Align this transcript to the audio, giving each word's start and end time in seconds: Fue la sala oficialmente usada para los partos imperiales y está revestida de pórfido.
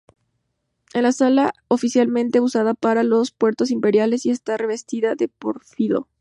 Fue 0.91 1.03
la 1.03 1.11
sala 1.11 1.53
oficialmente 1.67 2.39
usada 2.41 2.73
para 2.73 3.03
los 3.03 3.29
partos 3.29 3.69
imperiales 3.69 4.25
y 4.25 4.31
está 4.31 4.57
revestida 4.57 5.13
de 5.13 5.27
pórfido. 5.27 6.07